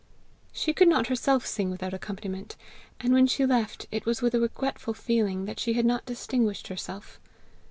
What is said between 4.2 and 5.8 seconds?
a regretful feeling that she